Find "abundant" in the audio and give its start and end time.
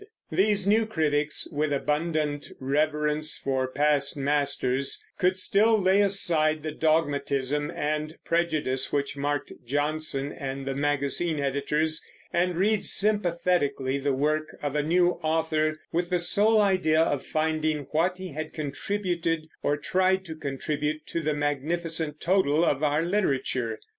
1.71-2.49